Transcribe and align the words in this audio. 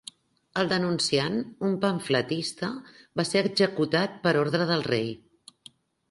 El 0.59 0.69
denunciant, 0.69 1.35
un 1.67 1.75
pamfletista, 1.83 2.69
va 3.21 3.25
ser 3.33 3.43
executat 3.49 4.15
per 4.23 4.33
ordre 4.45 4.63
del 4.71 4.83
Rei. 4.89 5.13